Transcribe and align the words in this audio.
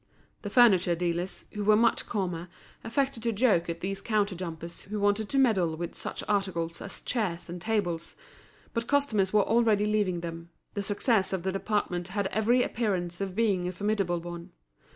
The 0.41 0.49
furniture 0.49 0.95
dealers, 0.95 1.45
who 1.53 1.63
were 1.63 1.75
much 1.75 2.07
calmer, 2.07 2.49
affected 2.83 3.21
to 3.21 3.31
joke 3.31 3.69
at 3.69 3.81
these 3.81 4.01
counter 4.01 4.33
jumpers 4.33 4.81
who 4.81 4.99
wanted 4.99 5.29
to 5.29 5.37
meddle 5.37 5.77
with 5.77 5.93
such 5.93 6.23
articles 6.27 6.81
as 6.81 7.01
chairs 7.01 7.47
and 7.49 7.61
tables; 7.61 8.15
but 8.73 8.87
customers 8.87 9.31
were 9.31 9.43
already 9.47 9.85
leaving 9.85 10.21
them, 10.21 10.49
the 10.73 10.81
success 10.81 11.33
of 11.33 11.43
the 11.43 11.51
department 11.51 12.07
had 12.07 12.25
every 12.31 12.63
appearance 12.63 13.21
of 13.21 13.35
being 13.35 13.67
a 13.67 13.71
formidable 13.71 14.19
one. 14.19 14.49